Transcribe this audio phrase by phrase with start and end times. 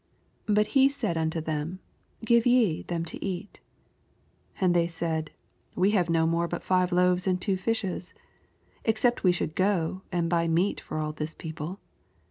[0.47, 1.79] 13 Bat he said onto them.
[2.25, 3.59] Give ye them to eat.
[4.59, 5.21] And they Ba?
[5.21, 5.31] d,
[5.75, 8.15] We have no more but five loaves and two fishes;
[8.83, 11.79] exceT)t we should go and buy meat for ail this people.